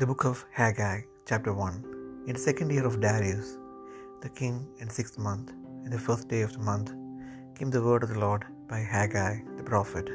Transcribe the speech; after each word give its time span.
The 0.00 0.06
book 0.06 0.24
of 0.24 0.46
Haggai, 0.58 1.00
chapter 1.28 1.52
1. 1.52 2.24
In 2.26 2.32
the 2.32 2.38
second 2.38 2.70
year 2.74 2.86
of 2.86 3.02
Darius, 3.02 3.48
the 4.22 4.30
king, 4.30 4.54
in 4.78 4.88
the 4.88 4.94
sixth 4.94 5.18
month, 5.18 5.50
in 5.84 5.90
the 5.90 5.98
first 5.98 6.26
day 6.26 6.40
of 6.40 6.54
the 6.54 6.64
month, 6.68 6.92
came 7.54 7.70
the 7.70 7.82
word 7.82 8.02
of 8.04 8.08
the 8.12 8.18
Lord 8.18 8.46
by 8.66 8.78
Haggai 8.78 9.34
the 9.58 9.62
prophet 9.62 10.08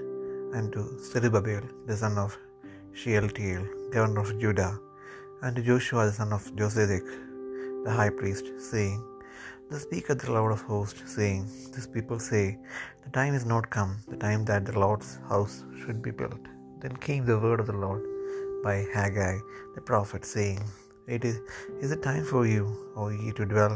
unto 0.59 0.81
Zerubbabel 1.09 1.61
the 1.85 1.95
son 1.95 2.17
of 2.17 2.35
Shealtiel, 2.93 3.67
governor 3.91 4.21
of 4.21 4.39
Judah, 4.39 4.73
and 5.43 5.55
to 5.55 5.61
Joshua 5.61 6.07
the 6.07 6.13
son 6.13 6.33
of 6.33 6.49
Josedek, 6.55 7.05
the 7.83 7.91
high 7.99 8.09
priest, 8.09 8.47
saying, 8.71 8.99
Thus 9.69 9.83
speaketh 9.83 10.19
the 10.23 10.31
Lord 10.31 10.51
of 10.51 10.63
hosts, 10.63 11.13
saying, 11.15 11.45
This 11.75 11.85
people 11.85 12.17
say, 12.17 12.57
The 13.03 13.11
time 13.11 13.35
is 13.35 13.45
not 13.45 13.69
come, 13.69 13.93
the 14.07 14.17
time 14.17 14.45
that 14.45 14.65
the 14.65 14.79
Lord's 14.87 15.19
house 15.29 15.63
should 15.83 16.01
be 16.01 16.09
built. 16.09 16.43
Then 16.79 16.97
came 17.07 17.23
the 17.23 17.39
word 17.47 17.59
of 17.59 17.67
the 17.67 17.81
Lord 17.87 18.03
by 18.65 18.77
Haggai 18.95 19.35
the 19.75 19.81
prophet, 19.89 20.23
saying, 20.25 20.61
It 21.15 21.23
is, 21.29 21.37
is 21.83 21.91
it 21.95 22.01
time 22.01 22.25
for 22.31 22.43
you, 22.51 22.63
O 22.99 23.09
ye, 23.09 23.31
to 23.39 23.45
dwell 23.51 23.75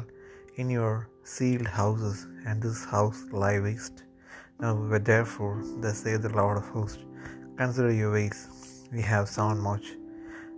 in 0.62 0.68
your 0.78 0.96
sealed 1.34 1.70
houses, 1.80 2.20
and 2.48 2.58
this 2.60 2.80
house 2.94 3.20
lie 3.42 3.60
waste? 3.66 3.98
Now 4.62 4.74
therefore, 5.10 5.56
thus 5.84 6.00
saith 6.04 6.24
the 6.24 6.36
Lord 6.40 6.58
of 6.62 6.68
hosts, 6.76 7.04
Consider 7.60 7.92
your 8.00 8.14
ways, 8.18 8.40
ye 8.96 9.04
have 9.14 9.28
sown 9.38 9.60
much, 9.70 9.86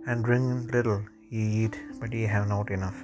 and 0.06 0.24
drink 0.28 0.72
little, 0.76 1.02
ye 1.34 1.42
eat, 1.64 1.76
but 2.00 2.14
ye 2.18 2.22
have 2.34 2.48
not 2.54 2.70
enough. 2.78 3.00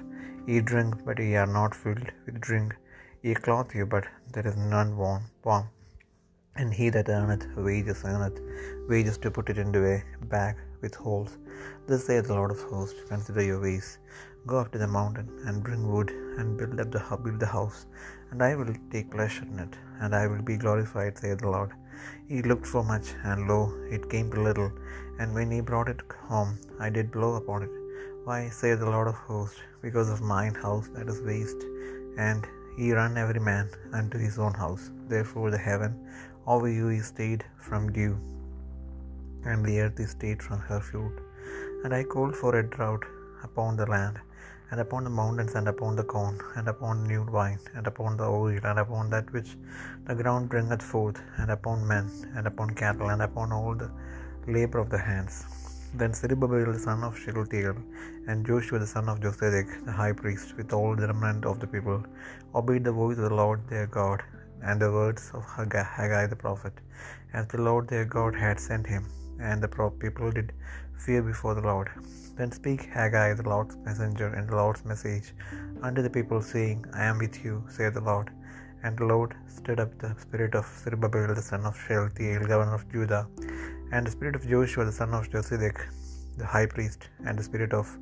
Ye 0.47 0.61
drink, 0.71 0.95
but 1.07 1.19
ye 1.25 1.35
are 1.41 1.51
not 1.59 1.75
filled 1.81 2.09
with 2.25 2.39
drink. 2.47 2.71
Ye 3.25 3.35
clothe 3.45 3.75
you, 3.79 3.85
but 3.95 4.05
there 4.33 4.47
is 4.51 4.57
none 4.75 4.91
warm. 5.01 5.25
warm. 5.47 5.67
And 6.55 6.73
he 6.79 6.87
that 6.95 7.13
earneth 7.17 7.45
wages 7.67 8.01
earneth 8.13 8.39
wages 8.91 9.19
to 9.25 9.31
put 9.37 9.51
it 9.53 9.59
into 9.65 9.81
a 9.93 9.97
bag 10.33 10.55
with 10.83 10.95
holes. 11.05 11.31
Thus 11.87 12.05
saith 12.07 12.27
the 12.27 12.37
Lord 12.39 12.51
of 12.55 12.61
hosts, 12.71 13.01
Consider 13.11 13.43
your 13.49 13.61
ways. 13.67 13.87
Go 14.51 14.57
up 14.61 14.69
to 14.73 14.81
the 14.83 14.93
mountain, 14.99 15.29
and 15.45 15.65
bring 15.67 15.83
wood, 15.91 16.11
and 16.39 16.57
build 16.59 16.79
up 16.83 16.91
the 16.95 17.03
build 17.25 17.39
the 17.43 17.51
house, 17.57 17.79
and 18.29 18.41
I 18.47 18.55
will 18.59 18.73
take 18.93 19.15
pleasure 19.15 19.47
in 19.51 19.59
it, 19.65 19.75
and 20.01 20.13
I 20.21 20.27
will 20.29 20.45
be 20.51 20.57
glorified, 20.63 21.17
saith 21.21 21.41
the 21.43 21.53
Lord. 21.57 21.73
He 22.31 22.47
looked 22.49 22.69
for 22.73 22.83
much, 22.93 23.07
and 23.29 23.47
lo, 23.49 23.59
it 23.95 24.11
came 24.13 24.29
to 24.31 24.47
little, 24.49 24.71
and 25.19 25.35
when 25.37 25.51
he 25.55 25.69
brought 25.69 25.89
it 25.93 26.01
home, 26.31 26.51
I 26.85 26.89
did 26.97 27.15
blow 27.17 27.31
upon 27.41 27.63
it. 27.67 27.75
Why, 28.27 28.39
saith 28.59 28.79
the 28.81 28.93
Lord 28.95 29.09
of 29.11 29.19
hosts, 29.29 29.61
because 29.85 30.09
of 30.13 30.29
mine 30.33 30.55
house 30.65 30.87
that 30.95 31.09
is 31.13 31.21
waste, 31.31 31.63
and 32.29 32.47
ye 32.79 32.89
run 32.99 33.21
every 33.23 33.43
man 33.51 33.67
unto 33.99 34.17
his 34.25 34.37
own 34.45 34.55
house. 34.63 34.85
Therefore 35.13 35.47
the 35.51 35.63
heaven 35.69 35.93
over 36.53 36.69
you 36.77 36.87
is 36.97 37.07
stayed 37.13 37.43
from 37.67 37.91
dew, 37.97 38.13
and 39.45 39.65
the 39.65 39.79
earth 39.81 39.99
is 39.99 40.11
stayed 40.11 40.41
from 40.43 40.59
her 40.59 40.79
fruit. 40.79 41.17
And 41.83 41.93
I 41.93 42.03
called 42.03 42.35
for 42.35 42.55
a 42.59 42.63
drought 42.63 43.05
upon 43.43 43.77
the 43.77 43.85
land, 43.85 44.19
and 44.71 44.79
upon 44.81 45.03
the 45.03 45.09
mountains, 45.09 45.55
and 45.55 45.67
upon 45.67 45.95
the 45.95 46.03
corn, 46.03 46.39
and 46.55 46.67
upon 46.67 47.03
new 47.03 47.23
wine, 47.37 47.59
and 47.75 47.87
upon 47.87 48.17
the 48.17 48.25
oil, 48.25 48.59
and 48.63 48.79
upon 48.79 49.09
that 49.09 49.31
which 49.33 49.57
the 50.07 50.15
ground 50.15 50.49
bringeth 50.49 50.81
forth, 50.81 51.19
and 51.37 51.49
upon 51.51 51.87
men, 51.87 52.09
and 52.35 52.45
upon 52.47 52.69
cattle, 52.81 53.09
and 53.09 53.21
upon 53.21 53.51
all 53.51 53.73
the 53.73 53.89
labor 54.47 54.79
of 54.79 54.89
the 54.89 54.97
hands. 54.97 55.37
Then 55.99 56.13
Zerubbabel 56.13 56.71
the 56.73 56.79
son 56.87 57.03
of 57.03 57.17
Shealtiel, 57.17 57.77
and 58.27 58.45
Joshua 58.45 58.79
the 58.79 58.87
son 58.87 59.09
of 59.09 59.19
Josedek, 59.19 59.85
the 59.85 59.91
high 59.91 60.11
priest, 60.11 60.55
with 60.57 60.73
all 60.73 60.95
the 60.95 61.07
remnant 61.07 61.45
of 61.45 61.59
the 61.59 61.67
people, 61.67 62.03
obeyed 62.53 62.83
the 62.83 62.91
voice 62.91 63.17
of 63.17 63.27
the 63.29 63.39
Lord 63.43 63.67
their 63.71 63.87
God, 63.87 64.21
and 64.61 64.79
the 64.79 64.91
words 64.91 65.31
of 65.33 65.43
Haggai 65.45 66.27
the 66.27 66.35
prophet, 66.35 66.73
as 67.33 67.47
the 67.47 67.61
Lord 67.69 67.87
their 67.87 68.05
God 68.05 68.35
had 68.35 68.59
sent 68.59 68.85
him. 68.85 69.05
And 69.39 69.61
the 69.61 69.91
people 69.99 70.31
did 70.31 70.53
fear 70.97 71.21
before 71.21 71.55
the 71.55 71.61
Lord. 71.61 71.89
Then 72.35 72.51
speak 72.51 72.85
Haggai 72.85 73.33
the 73.33 73.49
Lord's 73.49 73.77
messenger 73.77 74.27
and 74.27 74.47
the 74.49 74.55
Lord's 74.55 74.83
message 74.85 75.33
unto 75.81 76.01
the 76.01 76.09
people, 76.09 76.41
saying, 76.41 76.85
I 76.93 77.05
am 77.05 77.17
with 77.17 77.43
you, 77.43 77.63
saith 77.69 77.93
the 77.93 78.01
Lord. 78.01 78.31
And 78.83 78.97
the 78.97 79.05
Lord 79.05 79.35
stirred 79.47 79.81
up 79.81 79.97
the 79.99 80.15
spirit 80.19 80.55
of 80.55 80.65
Zerubbabel 80.65 81.33
the 81.35 81.41
son 81.41 81.65
of 81.65 81.77
Shealtiel, 81.85 82.47
governor 82.47 82.75
of 82.75 82.89
Judah, 82.91 83.27
and 83.91 84.07
the 84.07 84.11
spirit 84.11 84.35
of 84.35 84.47
Joshua 84.47 84.85
the 84.85 84.91
son 84.91 85.13
of 85.13 85.29
Josedek, 85.29 85.79
the 86.37 86.45
high 86.45 86.65
priest, 86.65 87.09
and 87.25 87.37
the 87.37 87.43
spirit 87.43 87.73
of 87.73 87.97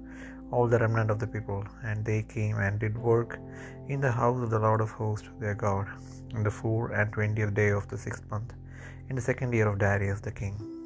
all 0.51 0.67
the 0.67 0.77
remnant 0.77 1.09
of 1.09 1.19
the 1.19 1.27
people. 1.27 1.65
And 1.83 2.05
they 2.05 2.21
came 2.21 2.57
and 2.57 2.79
did 2.79 2.97
work 2.97 3.39
in 3.87 4.01
the 4.01 4.11
house 4.11 4.41
of 4.41 4.51
the 4.51 4.59
Lord 4.59 4.81
of 4.81 4.91
hosts 4.91 5.29
their 5.39 5.55
God, 5.55 5.87
in 6.35 6.43
the 6.43 6.51
four 6.51 6.91
and 6.91 7.11
twentieth 7.11 7.53
day 7.55 7.69
of 7.69 7.87
the 7.87 7.97
sixth 7.97 8.29
month, 8.29 8.53
in 9.09 9.15
the 9.15 9.21
second 9.21 9.53
year 9.53 9.67
of 9.67 9.79
Darius 9.79 10.21
the 10.21 10.31
king. 10.31 10.76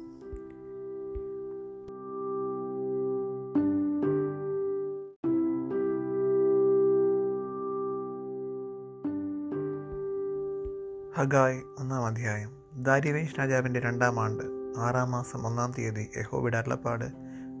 Haggai 11.16 11.62
ഒന്നാം 11.78 12.06
അധ്യായം. 12.06 12.56
ദാരിവേഷ് 12.76 13.38
രാജാവിന്റെ 13.38 13.80
രണ്ടാം 13.80 14.20
ആണ്ട് 14.20 14.44
ആറാം 14.80 15.10
മാസം 15.10 15.46
ഒന്നാം 15.46 15.72
തീയതി 15.78 16.10
യഹോബിയുടെ 16.16 16.56
അരുളപ്പാട് 16.56 17.04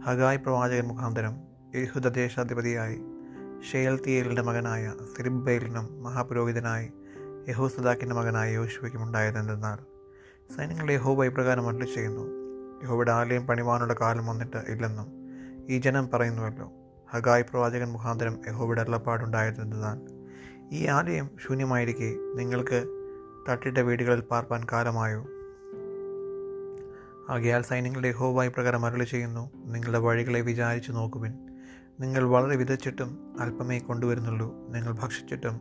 ഹഗായ് 0.06 0.38
പ്രവാചകൻ 0.38 0.88
മുഖാന്തരം 0.88 1.36
യഹുദദേശാധിപതിയായി 1.74 3.00
ഷെയൽത്തിയേലിന്റെ 3.72 4.42
മകനായ 4.42 4.92
സിരിബേലിനും 5.16 6.02
മഹാപുരോഹിതനായി 6.02 6.92
യഹോസദാക്കിന്റെ 7.48 8.14
മകനായ 8.14 8.52
യോശുവയ്ക്കും 8.54 9.02
ഉണ്ടായതെന്തെന്നാൽ 9.02 9.76
സൈന്യങ്ങളുടെ 10.56 10.92
യഹോബ 10.92 11.24
ഇപ്രകാരം 11.24 11.68
അരളി 11.68 11.84
ചെയ്യുന്നു. 11.84 12.22
യഹോബയുടെ 12.82 13.12
ആലയം 13.12 13.46
പണിവാനുള്ള 13.46 13.94
കാലം 14.00 14.26
വന്നിട്ട് 14.26 14.56
ഇല്ലെന്നും 14.56 15.06
ഈ 15.70 15.78
ജനം 15.78 16.10
പറയുന്നുവല്ലോ. 16.10 16.72
ഹഗായ് 17.10 17.44
പ്രവാചകൻ 17.44 17.92
മുഖാന്തരം 17.92 18.38
യഹോബയുടെ 18.48 18.80
അരുളപ്പാടുണ്ടായതെന്തെന്നാൽ 18.80 20.00
ഈ 20.72 20.86
ആലയം 20.86 21.30
ശൂന്യമായിരിക്കെ 21.46 22.14
നിങ്ങൾക്ക് 22.34 23.01
തട്ടിട്ട 23.48 23.78
വീടുകളിൽ 23.78 24.20
പാർപ്പാൻ 24.20 24.66
കാലമായോ? 24.72 25.26
ആകയാൽ 27.30 27.62
സൈന്യങ്ങളുടെ 27.62 28.12
ഹോവായി 28.12 28.48
പ്രകാരം 28.48 28.86
അരളി 28.86 29.04
ചെയ്യുന്നു. 29.04 29.50
നിങ്ങളുടെ 29.54 29.98
വഴികളെ 29.98 30.40
വിചാരിച്ചു 30.40 30.92
നോക്കുവിൻ. 30.92 31.32
നിങ്ങൾ 32.00 32.24
വളരെ 32.24 32.56
വിതച്ചിട്ടും 32.56 33.36
അല്പമേ 33.40 33.78
കൊണ്ടുവരുന്നുള്ളൂ. 33.78 34.68
നിങ്ങൾ 34.68 34.92
ഭക്ഷിച്ചിട്ടും 34.92 35.60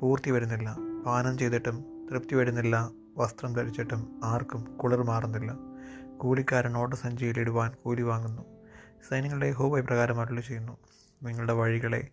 പൂർത്തി 0.00 0.30
വരുന്നില്ല. 0.30 0.76
പാനം 1.06 1.38
ചെയ്തിട്ടും 1.38 2.06
തൃപ്തി 2.10 2.34
വരുന്നില്ല. 2.34 2.90
വസ്ത്രം 3.18 3.52
ധരിച്ചിട്ടും 3.52 4.20
ആർക്കും 4.24 4.76
കുളിർ 4.76 5.02
മാറുന്നില്ല. 5.02 5.58
കൂലിക്കാരൻ 6.18 6.76
ഓട്ടസഞ്ചിയിൽ 6.76 7.40
ഇടുവാൻ 7.40 7.72
കൂലി 7.84 8.02
വാങ്ങുന്നു. 8.02 8.42
സൈന്യങ്ങളുടെ 9.10 9.50
ഹോവായി 9.50 9.82
പ്രകാരം 9.82 10.20
അരളി 10.20 10.40
ചെയ്യുന്നു. 10.40 10.76
നിങ്ങളുടെ 11.22 11.52
വഴികളെ 11.52 12.08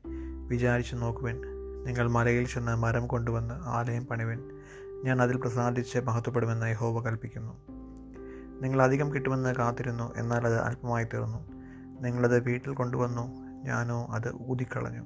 വിചാരിച്ചു 0.47 0.95
നോക്കുവിൻ. 0.95 1.41
നിങ്ങൾ 1.85 2.11
മലയിൽ 2.11 2.47
ചെന്ന് 2.47 2.75
മരം 2.75 3.07
കൊണ്ടുവന്ന് 3.07 3.53
ആലയം 3.53 4.06
പണിവൻ. 4.06 4.59
ഞാൻ 5.04 5.22
അതിൽ 5.22 5.38
പ്രസാദിച്ച് 5.38 6.00
മഹത്വപ്പെടുമെന്ന് 6.00 6.72
യഹോവ 6.72 7.04
കൽപ്പിക്കുന്നു. 7.04 7.54
നിങ്ങൾ 8.62 8.82
അധികം 8.82 9.14
കിട്ടുമെന്ന് 9.14 9.56
കാത്തിരുന്നു 9.56 10.14
എന്നാൽ 10.18 10.46
അത് 10.46 10.60
അല്പമായി 10.60 11.04
തീർന്നു. 11.04 11.48
നിങ്ങളത് 12.02 12.40
വീട്ടിൽ 12.40 12.74
കൊണ്ടുവന്നു 12.74 13.38
ഞാനോ 13.64 14.08
അത് 14.12 14.32
ഊതിക്കളഞ്ഞു. 14.42 15.02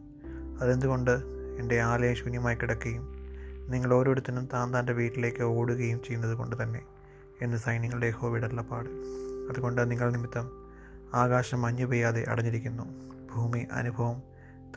അതെന്തുകൊണ്ട്? 0.61 1.11
എന്റെ 1.59 1.81
ആലയം 1.81 2.15
ശൂന്യമായി 2.15 2.55
കിടക്കുകയും 2.55 3.23
നിങ്ങൾ 3.67 3.93
ഓരോരുത്തരും 3.93 4.45
താൻ 4.53 4.73
താന്റെ 4.73 4.93
വീട്ടിലേക്ക് 4.93 5.43
ഓടുകയും 5.43 6.03
ചെയ്യുന്നത് 6.03 6.33
കൊണ്ട് 6.33 6.63
തന്നെ 6.63 6.81
എന്ന് 7.41 7.57
സൈന്യങ്ങളുടെ 7.57 8.07
യഹോവയുടെ 8.07 8.61
പാട് 8.61 8.89
അതുകൊണ്ട് 9.49 9.91
നിങ്ങൾ 9.91 10.11
നിമിത്തം 10.11 10.51
ആകാശം 11.13 11.61
മഞ്ഞു 11.61 11.85
പെയ്യാതെ 11.85 12.25
അടഞ്ഞിരിക്കുന്നു. 12.29 12.83
ഭൂമി 13.35 13.67
അനുഭവം 13.71 14.21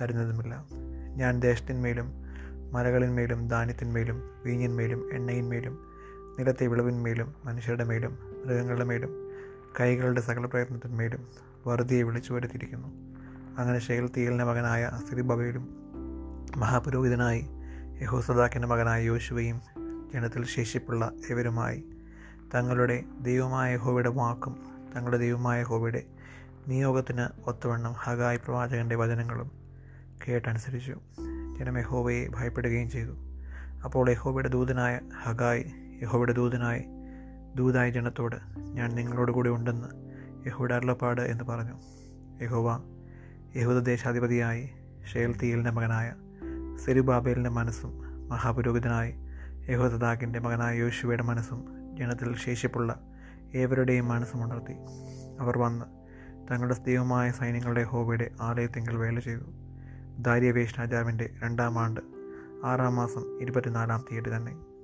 തരുന്നതുമില്ല. 0.00 0.66
ഞാൻ 1.14 1.40
ദേശത്തിന്മേലും 1.40 2.25
മലകളിന്മേലും 2.72 3.48
ധാന്യത്തിന്മേലും 3.48 4.22
വീഞ്ഞിന്മേലും 4.44 5.14
എണ്ണയിന്മേലും 5.14 5.74
നിലത്തെ 6.38 6.66
വിളവിന്മേലും 6.66 7.34
മനുഷ്യരുടെ 7.44 7.84
മേലും 7.84 8.18
മൃഗങ്ങളുടെ 8.44 8.84
മേലും 8.84 9.12
കൈകളുടെ 9.80 10.20
സകല 10.20 10.44
പ്രയത്നത്തിന്മേലും 10.44 11.28
വെറുതെ 11.66 12.02
വിളിച്ചു 12.02 12.32
വരുത്തിയിരിക്കുന്നു. 12.32 12.88
അങ്ങനെ 13.58 13.78
ഷെയൽത്തിയലിന്റെ 13.78 14.20
തീയലിന്റെ 14.20 14.44
മകനായ 14.44 14.90
സിറിബബയിലും 15.10 15.68
മഹാപുരോഹിതനായി 16.56 17.46
യഹോസദാക്കിന്റെ 18.02 18.68
മകനായ 18.68 19.02
യോശുവയും 19.02 19.60
ജനത്തിൽ 20.14 20.44
ശേഷിപ്പുള്ള 20.46 21.12
ഇവരുമായി 21.30 21.84
തങ്ങളുടെ 22.54 23.04
ദൈവമായ 23.22 23.76
ഹോബിയുടെ 23.76 24.08
വാക്കും 24.08 24.56
തങ്ങളുടെ 24.96 25.18
ദൈവമായ 25.18 25.62
ഹോബിയുടെ 25.62 26.04
നിയോഗത്തിന് 26.68 27.26
ഒത്തവണ്ണം 27.46 27.92
ഹഗായ് 27.92 28.38
പ്രവാചകന്റെ 28.38 28.96
വചനങ്ങളും 28.96 29.50
കേട്ടനുസരിച്ചു. 30.28 30.96
ജനം 31.58 31.78
യഹോവയെ 31.78 32.28
ഭയപ്പെടുകയും 32.28 32.90
ചെയ്തു. 32.90 33.12
അപ്പോൾ 33.84 34.10
യഹോവയുടെ 34.10 34.48
ദൂതനായ 34.48 35.00
ഹഗായ് 35.22 35.64
യഹോവയുടെ 36.02 36.32
ദൂതനായി 36.32 36.84
ദൂതായ 37.54 37.90
ജനത്തോട് 37.90 38.36
ഞാൻ 38.58 38.90
നിങ്ങളോട് 38.90 39.32
കൂടെ 39.32 39.48
ഉണ്ടെന്ന് 39.48 39.88
യഹോയുടെ 40.46 40.74
അരുളപ്പാട് 40.74 41.20
എന്ന് 41.20 41.44
പറഞ്ഞു. 41.44 41.80
യഹോവ 42.44 42.80
യഹൂദ 43.56 43.82
ദേശാധിപതിയായി 43.82 44.68
ഷെയൽത്തീലിന്റെ 45.12 45.70
മകനായ 45.70 46.14
സെരുബാബേലിന്റെ 46.84 47.50
മനസ്സും 47.50 47.92
മഹാപുരോഹിതനായി 48.28 49.14
യഹോദദാക്കിന്റെ 49.70 50.38
മകനായ 50.38 50.78
യോശുവയുടെ 50.78 51.22
മനസ്സും 51.22 51.64
ജനത്തിൽ 51.96 52.36
ശേഷിപ്പുള്ള 52.36 53.00
ഏവരുടെയും 53.54 54.08
മനസ്സും 54.08 54.44
ഉണർത്തി. 54.44 54.72
അവർ 55.40 55.58
വന്ന് 55.58 55.84
തങ്ങളുടെ 56.52 56.76
ദൈവമായ 56.86 57.30
സൈന്യങ്ങളുടെ 57.30 57.82
ഹോബയുടെ 57.82 58.30
ആലയത്തെങ്കിൽ 58.40 58.96
വേല 58.96 59.18
ചെയ്തു. 59.18 59.65
ദാര്യവേഷ് 60.18 60.78
രാജാവിന്റെ 60.78 61.30
രണ്ടാം 61.42 61.78
ആണ്ട് 61.78 62.00
ആറാം 62.64 62.96
മാസം 62.96 63.40
ഇരുപത്തിനാലാം 63.40 64.04
തീയതി 64.10 64.30
തന്നെ. 64.30 64.75